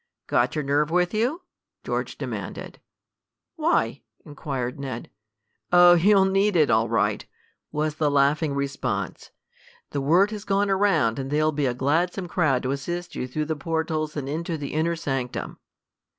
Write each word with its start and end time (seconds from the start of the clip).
"Got 0.25 0.55
your 0.55 0.63
nerve 0.63 0.89
with 0.89 1.13
you?" 1.13 1.43
George 1.83 2.17
demanded. 2.17 2.79
"Why?" 3.55 4.01
inquired 4.25 4.79
Ned. 4.79 5.11
"Oh, 5.71 5.93
you'll 5.93 6.25
need 6.25 6.55
it 6.55 6.71
all 6.71 6.89
right," 6.89 7.23
was 7.71 7.93
the 7.97 8.09
laughing 8.09 8.55
response. 8.55 9.29
"The 9.91 10.01
word 10.01 10.31
has 10.31 10.43
gone 10.43 10.71
around 10.71 11.19
and 11.19 11.29
there'll 11.29 11.51
be 11.51 11.67
a 11.67 11.75
gladsome 11.75 12.27
crowd 12.27 12.63
to 12.63 12.71
assist 12.71 13.13
you 13.13 13.27
through 13.27 13.45
the 13.45 13.55
portals 13.55 14.17
and 14.17 14.27
into 14.27 14.57
the 14.57 14.73
inner 14.73 14.95
sanctum." 14.95 15.59